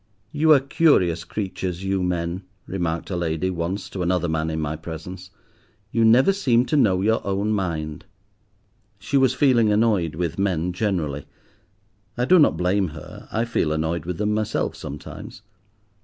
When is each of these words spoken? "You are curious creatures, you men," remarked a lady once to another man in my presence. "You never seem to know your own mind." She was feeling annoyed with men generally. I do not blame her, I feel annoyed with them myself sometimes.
"You 0.31 0.51
are 0.53 0.59
curious 0.59 1.23
creatures, 1.23 1.83
you 1.83 2.01
men," 2.01 2.41
remarked 2.65 3.11
a 3.11 3.15
lady 3.15 3.51
once 3.51 3.87
to 3.91 4.01
another 4.01 4.27
man 4.27 4.49
in 4.49 4.59
my 4.59 4.75
presence. 4.75 5.29
"You 5.91 6.03
never 6.03 6.33
seem 6.33 6.65
to 6.65 6.75
know 6.75 7.01
your 7.03 7.23
own 7.23 7.51
mind." 7.53 8.05
She 8.97 9.15
was 9.15 9.35
feeling 9.35 9.71
annoyed 9.71 10.15
with 10.15 10.39
men 10.39 10.73
generally. 10.73 11.27
I 12.17 12.25
do 12.25 12.39
not 12.39 12.57
blame 12.57 12.87
her, 12.87 13.27
I 13.31 13.45
feel 13.45 13.71
annoyed 13.71 14.05
with 14.05 14.17
them 14.17 14.33
myself 14.33 14.75
sometimes. 14.75 15.43